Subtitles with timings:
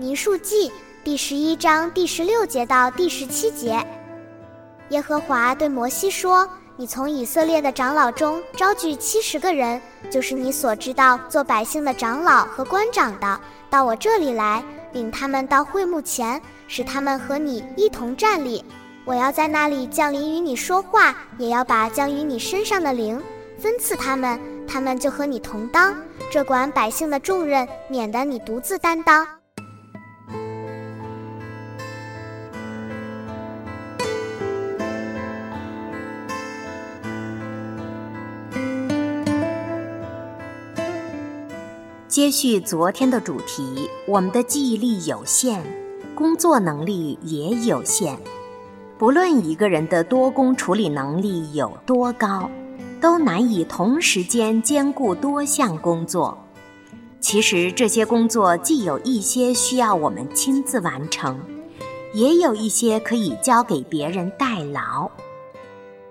[0.00, 0.72] 民数记
[1.04, 3.86] 第十一章第十六节到第十七节，
[4.88, 9.78] 耶和华对摩西说：“你从以色列的长老中招聚七十个人，
[10.10, 18.64] 就是你所知道做百姓的长老和官长的，到我这里来，领他们到会幕前，使他们和你一同站立。
[19.04, 23.22] 我要在那里降临与你说话，也要把降于你身上的灵
[23.58, 25.94] 分赐他们，他们就和你同当
[26.30, 29.28] 这管百姓的重任，免得你独自担当。”
[42.10, 45.62] 接续昨天的主题，我们的记忆力有限，
[46.12, 48.18] 工作能力也有限。
[48.98, 52.50] 不论一个人的多工处理能力有多高，
[53.00, 56.36] 都难以同时间兼顾多项工作。
[57.20, 61.38] 其实这些工作既有一些需要我们亲自完成，
[62.12, 65.08] 也有一些可以交给别人代劳。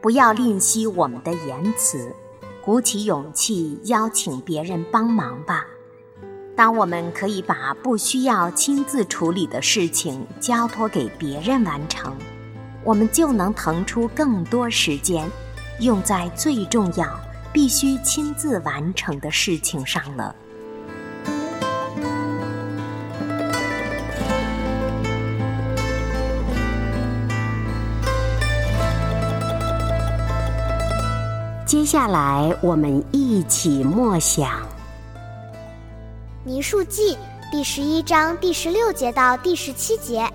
[0.00, 2.14] 不要吝惜我们的言辞，
[2.64, 5.66] 鼓起勇气邀请别人帮忙吧。
[6.58, 12.12] 当我们可以把不需要亲自处理的事情交托给别人完成，
[12.82, 15.30] 我们就能腾出更多时间，
[15.78, 17.06] 用在最重要、
[17.52, 20.34] 必须亲自完成的事情上了。
[31.64, 34.50] 接下来，我们一起默想。
[36.48, 37.14] 民数记
[37.52, 40.26] 第十一章第十六节到第十七节，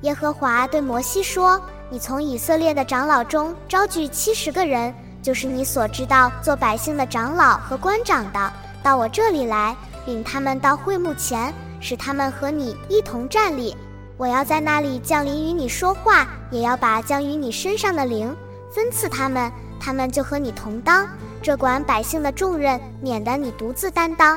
[0.00, 4.92] 耶和华对摩西说：“你从以色列的长老中招聚七十个人，
[5.22, 8.52] 就是你所知道做百姓的长老和官长的，
[8.82, 13.72] 到我这里来，领他们到会幕前，使他们和你一同站立。
[14.16, 18.36] 我要在那里降临与你说话，也要把降于你身上的灵
[18.74, 19.48] 分赐他们，
[19.78, 21.08] 他们就和你同当
[21.40, 24.36] 这管百姓的重任，免得你独自担当。”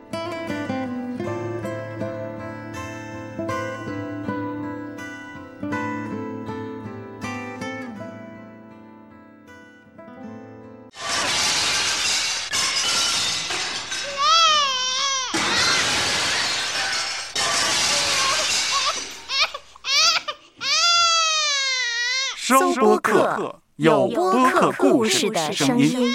[22.59, 26.05] 收播客，有播客故事的声音。